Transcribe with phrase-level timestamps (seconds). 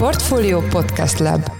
[0.00, 1.50] Portfolio Podcast Lab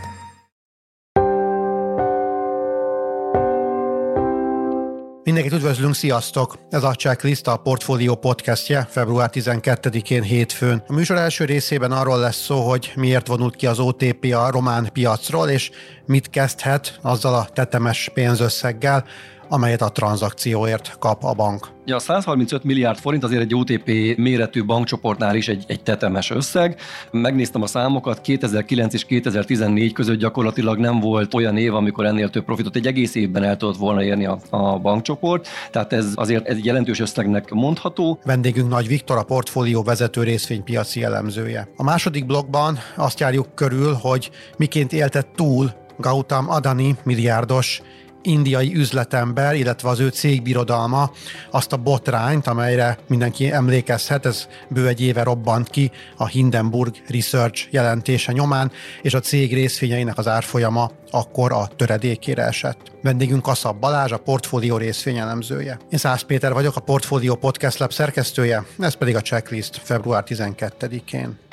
[5.22, 6.58] Mindenkit üdvözlünk, sziasztok!
[6.70, 10.82] Ez a Checklist a Portfolio podcastje február 12-én hétfőn.
[10.86, 14.90] A műsor első részében arról lesz szó, hogy miért vonult ki az OTP a román
[14.92, 15.70] piacról, és
[16.06, 19.04] mit kezdhet azzal a tetemes pénzösszeggel,
[19.50, 21.68] amelyet a tranzakcióért kap a bank.
[21.84, 26.80] Ja, a 135 milliárd forint azért egy OTP méretű bankcsoportnál is egy, egy tetemes összeg.
[27.10, 32.44] Megnéztem a számokat, 2009 és 2014 között gyakorlatilag nem volt olyan év, amikor ennél több
[32.44, 36.64] profitot egy egész évben el tudott volna érni a, a bankcsoport, tehát ez azért egy
[36.64, 38.20] jelentős összegnek mondható.
[38.24, 41.68] Vendégünk Nagy Viktor, a portfólió vezető részvénypiaci elemzője.
[41.76, 47.82] A második blogban azt járjuk körül, hogy miként éltett túl Gautam Adani milliárdos
[48.22, 51.10] indiai üzletember, illetve az ő cégbirodalma
[51.50, 57.66] azt a botrányt, amelyre mindenki emlékezhet, ez bő egy éve robbant ki a Hindenburg Research
[57.70, 62.78] jelentése nyomán, és a cég részvényeinek az árfolyama akkor a töredékére esett.
[63.02, 65.78] Vendégünk Kaszab Balázs, a portfólió részvényelemzője.
[65.90, 71.49] Én Szász Péter vagyok, a Portfólió Podcast Lab szerkesztője, ez pedig a checklist február 12-én.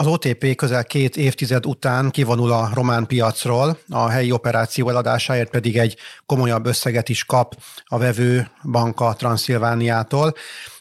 [0.00, 5.78] Az OTP közel két évtized után kivonul a román piacról, a helyi operáció eladásáért pedig
[5.78, 10.34] egy komolyabb összeget is kap a vevő banka Transzilvániától.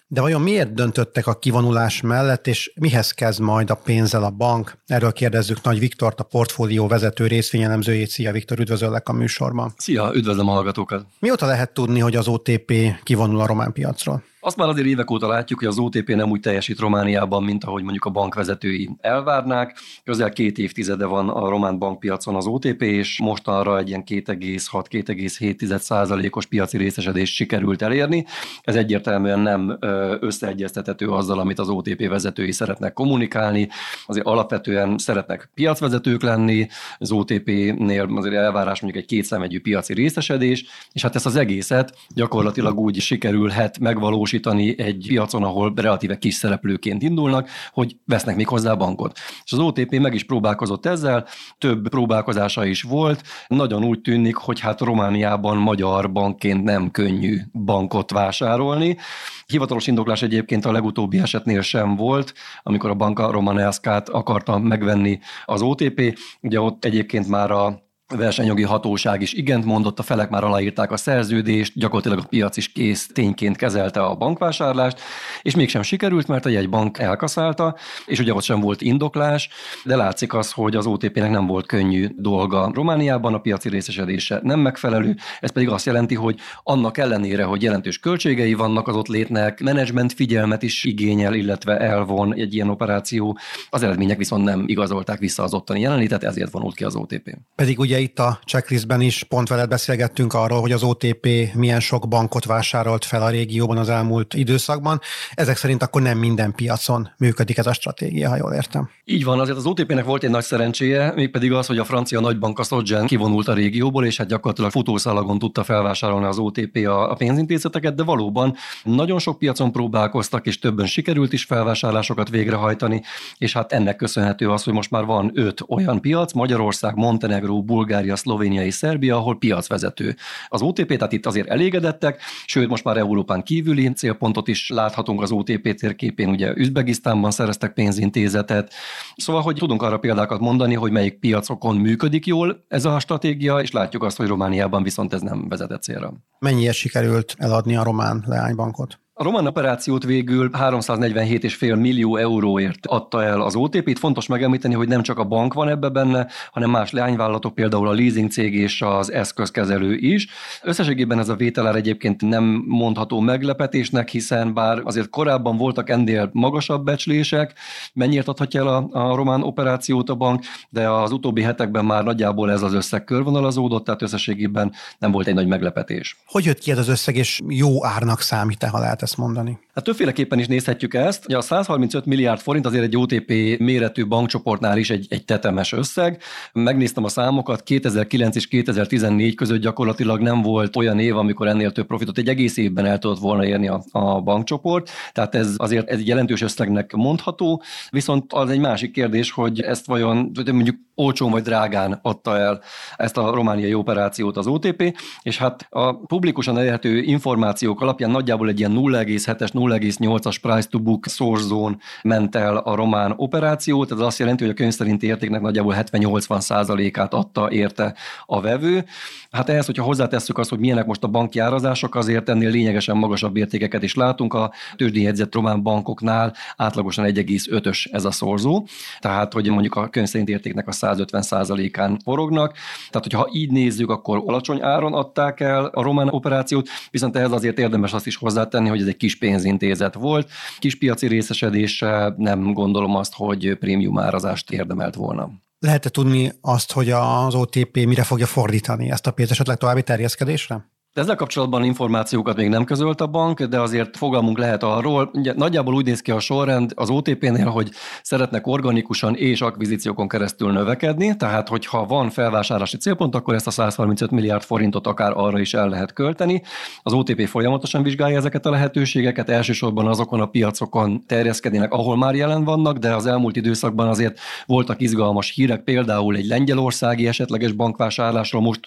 [0.08, 4.78] De vajon miért döntöttek a kivonulás mellett, és mihez kezd majd a pénzzel a bank?
[4.88, 8.10] Erről kérdezzük Nagy Viktort, a portfólió vezető részvényelemzőjét.
[8.10, 9.74] Szia Viktor, üdvözöllek a műsorban.
[9.78, 11.06] Szia, üdvözlöm a hallgatókat.
[11.20, 14.24] Mióta lehet tudni, hogy az OTP kivonul a román piacról?
[14.50, 17.84] Azt már azért évek óta látjuk, hogy az OTP nem úgy teljesít Romániában, mint ahogy
[17.84, 19.78] mondjuk a bankvezetői elvárnák.
[20.04, 26.46] Közel két évtizede van a román bankpiacon az OTP, és mostanra egy ilyen 2,6-2,7 százalékos
[26.46, 28.26] piaci részesedést sikerült elérni.
[28.62, 29.78] Ez egyértelműen nem
[30.20, 33.70] összeegyeztethető azzal, amit az OTP vezetői szeretnek kommunikálni.
[34.06, 41.02] Azért alapvetően szeretnek piacvezetők lenni, az OTP-nél azért elvárás mondjuk egy kétszemegyű piaci részesedés, és
[41.02, 47.02] hát ezt az egészet gyakorlatilag úgy sikerülhet megvalósítani, megvalósítani egy piacon, ahol relatíve kis szereplőként
[47.02, 49.18] indulnak, hogy vesznek még hozzá bankot.
[49.44, 51.28] És az OTP meg is próbálkozott ezzel,
[51.58, 53.24] több próbálkozása is volt.
[53.48, 58.98] Nagyon úgy tűnik, hogy hát Romániában magyar bankként nem könnyű bankot vásárolni.
[59.46, 62.34] Hivatalos indoklás egyébként a legutóbbi esetnél sem volt,
[62.64, 66.18] amikor a Banka Romanelszkát akarta megvenni az OTP.
[66.42, 70.98] Ugye ott egyébként már a versenyjogi hatóság is igent mondott, a felek már aláírták a
[70.98, 75.00] szerződést, gyakorlatilag a piac is kész tényként kezelte a bankvásárlást,
[75.42, 77.76] és mégsem sikerült, mert a jegybank elkaszálta,
[78.06, 79.50] és ugye ott sem volt indoklás,
[79.84, 84.60] de látszik az, hogy az OTP-nek nem volt könnyű dolga Romániában, a piaci részesedése nem
[84.60, 89.60] megfelelő, ez pedig azt jelenti, hogy annak ellenére, hogy jelentős költségei vannak az ott létnek,
[89.62, 93.38] menedzsment figyelmet is igényel, illetve elvon egy ilyen operáció,
[93.70, 97.38] az eredmények viszont nem igazolták vissza az ottani jelenlétet, ezért vonult ki az OTP.
[97.56, 102.08] Pedig ugye itt a checklistben is pont veled beszélgettünk arról, hogy az OTP milyen sok
[102.08, 105.00] bankot vásárolt fel a régióban az elmúlt időszakban.
[105.34, 108.90] Ezek szerint akkor nem minden piacon működik ez a stratégia, ha jól értem.
[109.06, 112.60] Így van, azért az OTP-nek volt egy nagy szerencséje, mégpedig az, hogy a francia nagybank
[112.60, 117.96] a Soggen kivonult a régióból, és hát gyakorlatilag futószalagon tudta felvásárolni az OTP a, pénzintézeteket,
[117.96, 123.02] de valóban nagyon sok piacon próbálkoztak, és többen sikerült is felvásárlásokat végrehajtani,
[123.38, 127.89] és hát ennek köszönhető az, hogy most már van öt olyan piac, Magyarország, Montenegro, Bulgária,
[127.90, 130.16] Bulgária, Szlovénia és Szerbia, ahol piacvezető
[130.48, 135.32] az OTP, tehát itt azért elégedettek, sőt most már Európán kívüli célpontot is láthatunk az
[135.32, 138.74] OTP térképén, ugye Üzbegisztánban szereztek pénzintézetet,
[139.16, 143.72] szóval hogy tudunk arra példákat mondani, hogy melyik piacokon működik jól ez a stratégia, és
[143.72, 146.14] látjuk azt, hogy Romániában viszont ez nem vezetett célra.
[146.40, 149.00] Mennyire sikerült eladni a román leánybankot?
[149.22, 154.00] A román operációt végül 347,5 millió euróért adta el az OTP-t.
[154.00, 157.94] Fontos megemlíteni, hogy nem csak a bank van ebbe benne, hanem más leányvállalatok, például a
[157.94, 160.28] leasing cég és az eszközkezelő is.
[160.64, 166.84] Összességében ez a vételár egyébként nem mondható meglepetésnek, hiszen bár azért korábban voltak ennél magasabb
[166.84, 167.54] becslések,
[167.94, 172.52] mennyiért adhatja el a, a román operációt a bank, de az utóbbi hetekben már nagyjából
[172.52, 176.18] ez az összeg körvonalazódott, tehát összességében nem volt egy nagy meglepetés.
[176.26, 179.60] Hogy jött ki ez az összeg, és jó árnak számít-e, ha lehet ezt mondani?
[179.80, 181.26] Hát többféleképpen is nézhetjük ezt.
[181.26, 183.30] Ugye a 135 milliárd forint azért egy OTP
[183.60, 186.22] méretű bankcsoportnál is egy, egy tetemes összeg.
[186.54, 191.88] Megnéztem a számokat, 2009 és 2014 között gyakorlatilag nem volt olyan év, amikor ennél több
[191.88, 194.90] profitot egy egész évben el tudott volna érni a, a bankcsoport.
[195.12, 200.32] Tehát ez azért egy jelentős összegnek mondható, viszont az egy másik kérdés, hogy ezt vajon
[200.52, 202.62] mondjuk olcsón vagy drágán adta el
[202.96, 208.60] ezt a romániai operációt az OTP, és hát a publikusan elérhető információk alapján nagyjából egy
[208.60, 214.08] ilyen 0,7-es, 0,8-as price to book source zone ment el a román operáció, tehát az
[214.08, 217.94] azt jelenti, hogy a könyv szerinti értéknek nagyjából 70-80 százalékát adta érte
[218.26, 218.86] a vevő.
[219.32, 223.38] Hát ehhez, hogyha hozzátesszük azt, hogy milyenek most a banki árazások, azért ennél lényegesen magasabb
[223.38, 224.34] értékeket is látunk.
[224.34, 228.68] A tőzsdéjegyzett román bankoknál átlagosan 1,5-ös ez a szorzó,
[229.00, 232.54] tehát hogy mondjuk a könyv szerint értéknek a 150 százalékán forognak.
[232.90, 237.60] Tehát, hogyha így nézzük, akkor alacsony áron adták el a román operációt, viszont ehhez azért
[237.60, 239.16] érdemes azt is hozzátenni, hogy ez egy kis
[239.60, 240.30] pénzintézet volt.
[240.60, 245.30] Kis piaci részesedése nem gondolom azt, hogy prémium árazást érdemelt volna.
[245.60, 250.70] Lehet-e tudni azt, hogy az OTP mire fogja fordítani ezt a pénzt esetleg további terjeszkedésre?
[251.00, 255.10] Ezzel kapcsolatban információkat még nem közölt a bank, de azért fogalmunk lehet arról.
[255.14, 257.70] Ugye nagyjából úgy néz ki a sorrend az OTP-nél, hogy
[258.02, 264.12] szeretnek organikusan és akvizíciókon keresztül növekedni, tehát hogyha van felvásárlási célpont, akkor ezt a 135
[264.12, 266.42] milliárd forintot akár arra is el lehet költeni.
[266.84, 272.44] Az OTP folyamatosan vizsgálja ezeket a lehetőségeket, elsősorban azokon a piacokon terjeszkednének, ahol már jelen
[272.44, 278.60] vannak, de az elmúlt időszakban azért voltak izgalmas hírek, például egy lengyelországi esetleges bankvásárlásról, most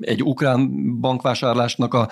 [0.00, 0.70] egy ukrán
[1.00, 2.08] bankvásárlás támadásnak a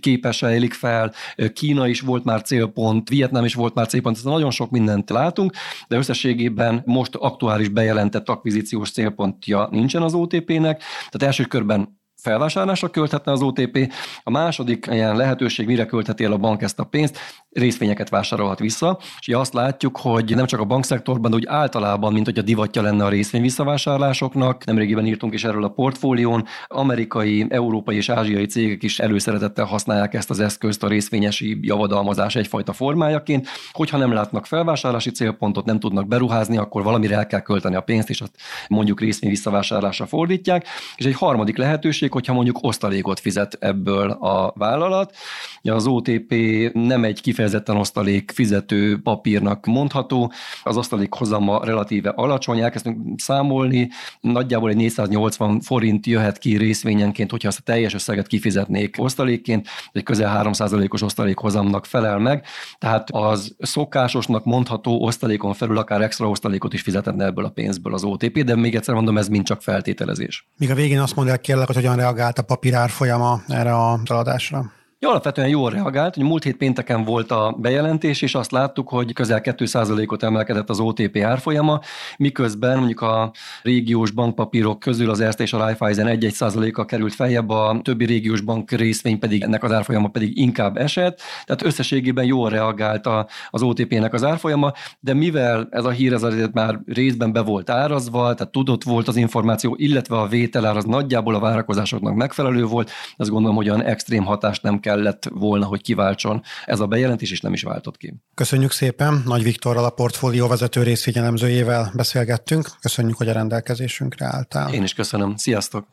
[0.00, 1.12] képes élik fel,
[1.52, 5.52] Kína is volt már célpont, Vietnám is volt már célpont, tehát nagyon sok mindent látunk,
[5.88, 10.78] de összességében most aktuális bejelentett akvizíciós célpontja nincsen az OTP-nek,
[11.10, 13.92] tehát első körben felvásárlásra költhetne az OTP.
[14.22, 17.18] A második ilyen lehetőség, mire költheti el a bank ezt a pénzt,
[17.50, 22.26] részvényeket vásárolhat vissza, és azt látjuk, hogy nem csak a bankszektorban, de úgy általában, mint
[22.26, 24.64] hogy a divatja lenne a részvény visszavásárlásoknak.
[24.64, 26.44] Nemrégiben írtunk is erről a portfólión.
[26.66, 32.72] Amerikai, európai és ázsiai cégek is előszeretettel használják ezt az eszközt a részvényesi javadalmazás egyfajta
[32.72, 33.48] formájaként.
[33.72, 38.10] Hogyha nem látnak felvásárlási célpontot, nem tudnak beruházni, akkor valamire el kell költeni a pénzt,
[38.10, 38.32] és azt
[38.68, 40.66] mondjuk részvény visszavásárlásra fordítják.
[40.96, 45.14] És egy harmadik lehetőség, hogyha mondjuk osztalékot fizet ebből a vállalat.
[45.62, 46.34] Az OTP
[46.72, 50.32] nem egy kifejezetten osztalék fizető papírnak mondható.
[50.62, 53.88] Az osztalék hozama relatíve alacsony, elkezdtünk számolni,
[54.20, 60.02] nagyjából egy 480 forint jöhet ki részvényenként, hogyha azt a teljes összeget kifizetnék osztalékként, egy
[60.02, 62.44] közel 3%-os osztalékhozamnak felel meg,
[62.78, 68.04] tehát az szokásosnak mondható osztalékon felül akár extra osztalékot is fizetne ebből a pénzből az
[68.04, 70.48] OTP, de még egyszer mondom, ez mind csak feltételezés.
[70.56, 74.72] Míg a végén azt mondják kérlek, hogy hogyan reagált a papírár folyama erre a taladásra?
[75.06, 79.12] Ja, alapvetően jól reagált, hogy múlt hét pénteken volt a bejelentés, és azt láttuk, hogy
[79.12, 81.80] közel 2%-ot emelkedett az OTP árfolyama,
[82.16, 83.32] miközben mondjuk a
[83.62, 88.70] régiós bankpapírok közül az Erste és a Raiffeisen 1-1%-a került feljebb, a többi régiós bank
[88.70, 94.12] részvény pedig ennek az árfolyama pedig inkább esett, tehát összességében jól reagált a, az OTP-nek
[94.12, 98.52] az árfolyama, de mivel ez a hír ez azért már részben be volt árazva, tehát
[98.52, 103.56] tudott volt az információ, illetve a vételár az nagyjából a várakozásoknak megfelelő volt, azt gondolom,
[103.56, 107.62] hogy olyan extrém hatást nem kellett volna, hogy kiváltson ez a bejelentés, és nem is
[107.62, 108.14] váltott ki.
[108.34, 112.68] Köszönjük szépen, Nagy Viktorral a portfólió vezető részvényelemzőjével beszélgettünk.
[112.80, 114.72] Köszönjük, hogy a rendelkezésünkre álltál.
[114.72, 115.36] Én is köszönöm.
[115.36, 115.86] Sziasztok!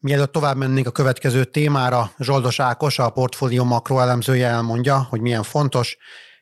[0.00, 5.96] Mielőtt tovább mennénk a következő témára, Zsoldos Ákos, a portfólió makroelemzője elmondja, hogy milyen fontos,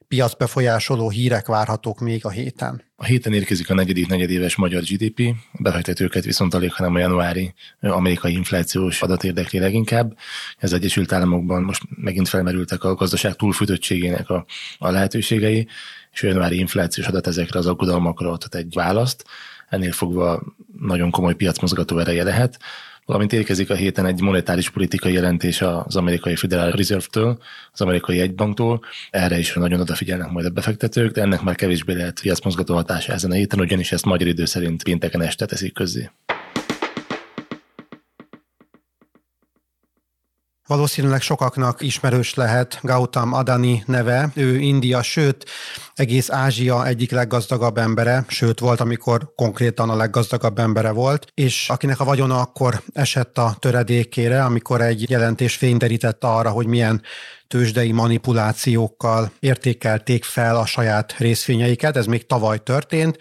[0.09, 2.83] piacbefolyásoló hírek várhatók még a héten.
[2.97, 8.33] A héten érkezik a negyedik negyedéves magyar GDP, befektetőket viszont alig, hanem a januári amerikai
[8.33, 10.17] inflációs adat érdekli leginkább.
[10.59, 14.45] Ez Egyesült Államokban most megint felmerültek a gazdaság túlfűtöttségének a,
[14.79, 15.69] a lehetőségei,
[16.13, 19.25] és a januári inflációs adat ezekre az aggodalmakra adhat egy választ.
[19.69, 20.43] Ennél fogva
[20.81, 22.59] nagyon komoly piacmozgató ereje lehet
[23.09, 27.39] valamint érkezik a héten egy monetáris politikai jelentés az amerikai Federal Reserve-től,
[27.73, 28.81] az amerikai egybanktól.
[29.11, 33.31] Erre is nagyon odafigyelnek majd a befektetők, de ennek már kevésbé lehet piacmozgató hatása ezen
[33.31, 36.11] a héten, ugyanis ezt magyar idő szerint pénteken este teszik közzé.
[40.69, 44.31] Valószínűleg sokaknak ismerős lehet Gautam Adani neve.
[44.35, 45.45] Ő India, sőt,
[45.95, 52.01] egész Ázsia egyik leggazdagabb embere, sőt volt, amikor konkrétan a leggazdagabb embere volt, és akinek
[52.01, 57.03] a vagyona akkor esett a töredékére, amikor egy jelentés fényderített arra, hogy milyen
[57.47, 61.97] tőzsdei manipulációkkal értékelték fel a saját részvényeiket.
[61.97, 63.19] Ez még tavaly történt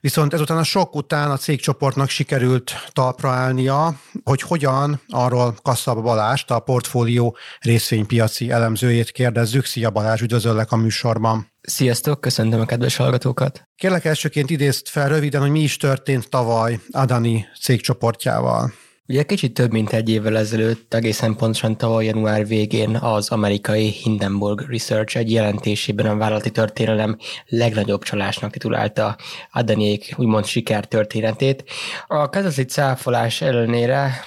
[0.00, 6.50] Viszont ezután a sok után a cégcsoportnak sikerült talpra állnia, hogy hogyan, arról Kasszab Balást,
[6.50, 9.64] a portfólió részvénypiaci elemzőjét kérdezzük.
[9.64, 11.52] Szia Balázs, üdvözöllek a műsorban.
[11.60, 13.68] Sziasztok, köszöntöm a kedves hallgatókat.
[13.76, 18.72] Kérlek elsőként idézt fel röviden, hogy mi is történt tavaly Adani cégcsoportjával.
[19.10, 24.60] Ugye kicsit több mint egy évvel ezelőtt, egészen pontosan tavaly január végén az amerikai Hindenburg
[24.70, 29.16] Research egy jelentésében a vállalati történelem legnagyobb csalásnak titulálta
[29.52, 31.64] Adaniék úgymond sikertörténetét.
[32.06, 34.24] A kezdeti cáfolás ellenére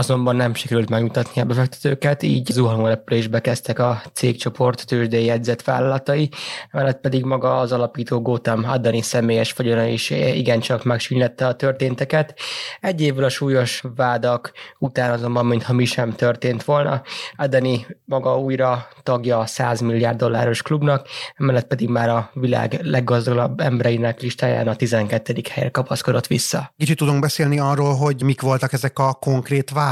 [0.00, 6.30] azonban nem sikerült megmutatni a befektetőket, így zuhanó repülésbe kezdtek a cégcsoport tőzsdei jegyzett vállalatai,
[6.70, 12.38] mellett pedig maga az alapító Gotham Adani személyes vagyona is igencsak megsűnlette a történteket.
[12.80, 17.02] Egy évvel a súlyos vádak után azonban, mintha mi sem történt volna,
[17.36, 23.60] Adani maga újra tagja a 100 milliárd dolláros klubnak, emellett pedig már a világ leggazdagabb
[23.60, 25.34] embereinek listáján a 12.
[25.50, 26.72] helyre kapaszkodott vissza.
[26.76, 29.88] Kicsit tudunk beszélni arról, hogy mik voltak ezek a konkrét vádak?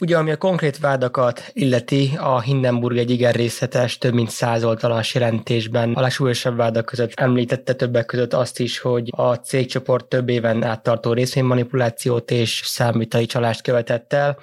[0.00, 5.14] Ugye, ami a konkrét vádakat illeti, a Hindenburg egy igen részletes, több mint száz oldalas
[5.14, 10.62] jelentésben a legsúlyosabb vádak között említette többek között azt is, hogy a cégcsoport több éven
[10.62, 14.38] áttartó részvénymanipulációt és számítai csalást követett el,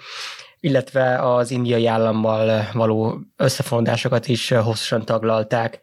[0.59, 5.79] illetve az indiai állammal való összefonódásokat is hosszasan taglalták.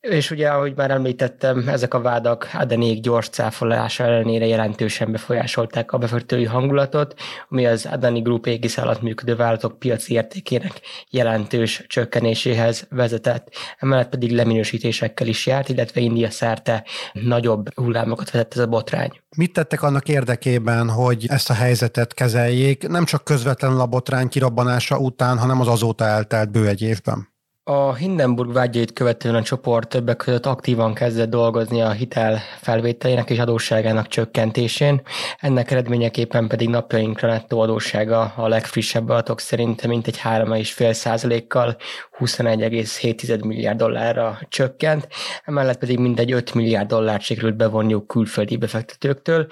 [0.00, 5.98] És ugye, ahogy már említettem, ezek a vádak Adanék gyors cáfolása ellenére jelentősen befolyásolták a
[5.98, 7.14] befektetői hangulatot,
[7.48, 10.80] ami az Adani Group égisz alatt működő vállalatok piaci értékének
[11.10, 13.48] jelentős csökkenéséhez vezetett.
[13.78, 19.20] Emellett pedig leminősítésekkel is járt, illetve India szerte nagyobb hullámokat vezett ez a botrány.
[19.36, 24.98] Mit tettek annak érdekében, hogy ezt a helyzetet kezeljék, nem csak közvetlenül a botrány kirabbanása
[24.98, 27.28] után, hanem az azóta eltelt bő egy évben?
[27.64, 33.38] A Hindenburg vágyait követően a csoport többek között aktívan kezdett dolgozni a hitel felvételének és
[33.38, 35.02] adósságának csökkentésén.
[35.38, 41.76] Ennek eredményeképpen pedig napjainkra nettó adóssága a legfrissebb adatok szerint mintegy 3,5 százalékkal
[42.20, 45.08] 21,7 milliárd dollárra csökkent,
[45.44, 49.46] emellett pedig mindegy 5 milliárd dollárt sikerült bevonniuk külföldi befektetőktől.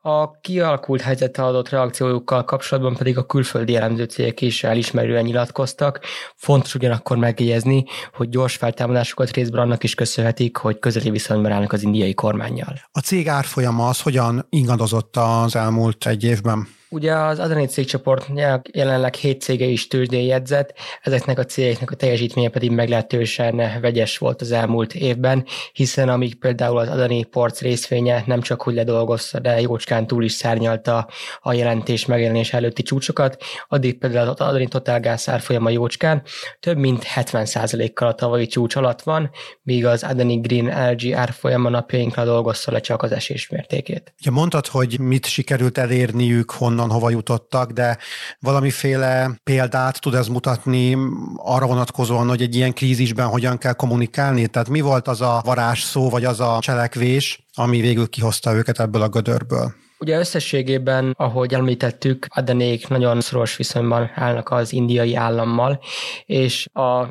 [0.00, 6.00] A kialakult helyzetre adott reakciójukkal kapcsolatban pedig a külföldi elemző cégek is elismerően nyilatkoztak.
[6.36, 11.82] Fontos ugyanakkor megjegyezni, hogy gyors feltámadásokat részben annak is köszönhetik, hogy közeli viszonyban állnak az
[11.82, 12.80] indiai kormányjal.
[12.92, 16.80] A cég árfolyama az hogyan ingadozott az elmúlt egy évben?
[16.92, 18.26] Ugye az Adani cégcsoport
[18.72, 24.40] jelenleg hét cége is tőzsdén jegyzett, ezeknek a cégeknek a teljesítménye pedig meglehetősen vegyes volt
[24.40, 29.60] az elmúlt évben, hiszen amíg például az Adani Porc részvénye nem csak hogy ledolgozta, de
[29.60, 31.08] jócskán túl is szárnyalta
[31.40, 36.22] a jelentés megjelenés előtti csúcsokat, addig például az Adani Total Gas árfolyama jócskán
[36.60, 39.30] több mint 70%-kal a tavalyi csúcs alatt van,
[39.62, 44.14] míg az Adani Green Energy árfolyama napjainkra dolgozta le csak az esés mértékét.
[44.18, 47.98] Ja, mondtad, hogy mit sikerült elérniük, honnan honnan hova jutottak, de
[48.40, 50.96] valamiféle példát tud ez mutatni
[51.36, 54.46] arra vonatkozóan, hogy egy ilyen krízisben hogyan kell kommunikálni?
[54.46, 58.80] Tehát mi volt az a varázs szó, vagy az a cselekvés, ami végül kihozta őket
[58.80, 59.72] ebből a gödörből?
[59.98, 65.80] Ugye összességében, ahogy említettük, Adenék nagyon szoros viszonyban állnak az indiai állammal,
[66.26, 67.06] és a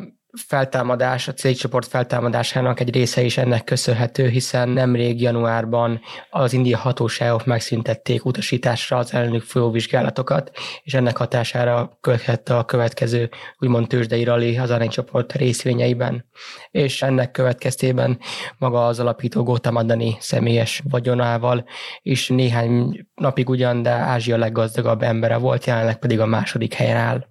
[0.48, 7.46] feltámadás, a cégcsoport feltámadásának egy része is ennek köszönhető, hiszen nemrég januárban az india hatóságok
[7.46, 10.52] megszüntették utasításra az ellenük folyóvizsgálatokat,
[10.84, 16.26] és ennek hatására követhette a következő úgymond tőzsdei rali az aranycsoport részvényeiben.
[16.72, 18.20] És ennek következtében
[18.58, 21.66] maga az alapító Gautam Adani személyes vagyonával
[22.02, 27.26] is néhány napig ugyan, de Ázsia leggazdagabb embere volt, jelenleg pedig a második helyen áll.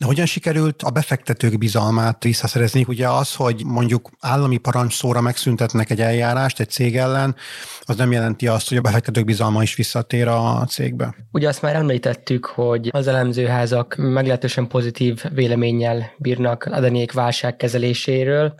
[0.00, 2.84] De hogyan sikerült a befektetők bizalmát visszaszerezni?
[2.88, 7.36] Ugye az, hogy mondjuk állami parancsszóra megszüntetnek egy eljárást egy cég ellen,
[7.80, 11.14] az nem jelenti azt, hogy a befektetők bizalma is visszatér a cégbe.
[11.32, 18.54] Ugye azt már említettük, hogy az elemzőházak meglehetősen pozitív véleménnyel bírnak Adaniék válság kezeléséről,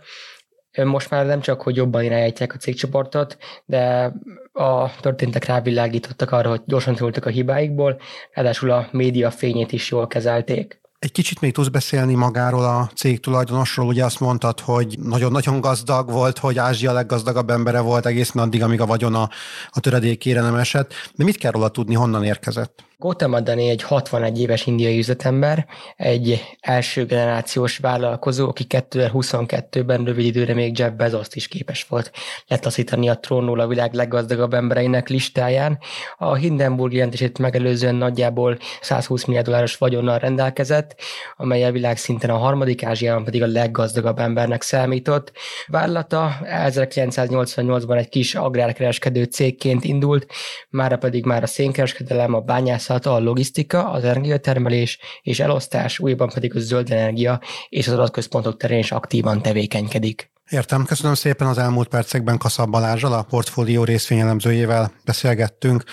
[0.83, 4.13] most már nem csak, hogy jobban irányítják a cégcsoportot, de
[4.51, 7.99] a történtek rávilágítottak arra, hogy gyorsan tanultak a hibáikból,
[8.31, 10.81] ráadásul a média fényét is jól kezelték.
[11.01, 16.11] Egy kicsit még tudsz beszélni magáról a cég tulajdonosról, ugye azt mondtad, hogy nagyon-nagyon gazdag
[16.11, 19.29] volt, hogy Ázsia leggazdagabb embere volt egészen addig, amíg a vagyona
[19.69, 20.93] a töredékére nem esett.
[21.15, 22.83] De mit kell róla tudni, honnan érkezett?
[23.01, 25.65] Gautam Adani egy 61 éves indiai üzletember,
[25.95, 32.11] egy első generációs vállalkozó, aki 2022-ben rövid időre még Jeff bezos is képes volt
[32.47, 35.79] letaszítani a trónról a világ leggazdagabb embereinek listáján.
[36.17, 40.95] A Hindenburg jelentését megelőzően nagyjából 120 milliárd dolláros vagyonnal rendelkezett,
[41.37, 45.31] amely a világ szinten a harmadik, Ázsiában pedig a leggazdagabb embernek számított.
[45.67, 50.31] Vállalata 1988-ban egy kis agrárkereskedő cégként indult,
[50.69, 56.29] mára pedig már a szénkereskedelem, a bányászat, ágazata a logisztika, az energiatermelés és elosztás, újban
[56.33, 60.29] pedig a zöld energia és az adatközpontok terén is aktívan tevékenykedik.
[60.49, 65.83] Értem, köszönöm szépen az elmúlt percekben Kaszab Balázsral, a portfólió részvényelemzőjével beszélgettünk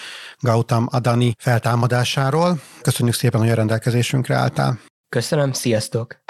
[0.41, 2.61] Gautam Adani feltámadásáról.
[2.83, 4.79] Köszönjük szépen, hogy a rendelkezésünkre álltál.
[5.09, 6.28] Köszönöm, sziasztok!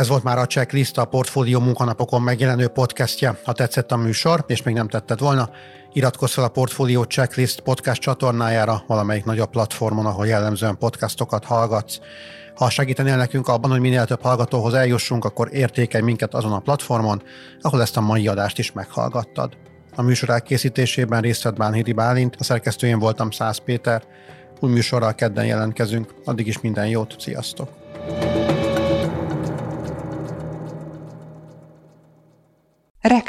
[0.00, 3.38] Ez volt már a Checklist, a Portfólió munkanapokon megjelenő podcastje.
[3.44, 5.50] Ha tetszett a műsor, és még nem tetted volna,
[5.92, 11.98] iratkozz fel a Portfólió Checklist podcast csatornájára, valamelyik nagyobb platformon, ahol jellemzően podcastokat hallgatsz.
[12.54, 17.22] Ha segítenél nekünk abban, hogy minél több hallgatóhoz eljussunk, akkor értékelj minket azon a platformon,
[17.60, 19.56] ahol ezt a mai adást is meghallgattad.
[19.96, 24.02] A műsor elkészítésében részt vett Bánhidi Bálint, a szerkesztőjén voltam Szász Péter.
[24.60, 26.14] Új műsorral kedden jelentkezünk.
[26.24, 27.89] Addig is minden jót, sziasztok!